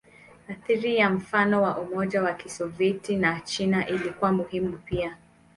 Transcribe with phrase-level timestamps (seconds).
[0.49, 5.17] Athira ya mfano wa Umoja wa Kisovyeti na China ilikuwa muhimu pia.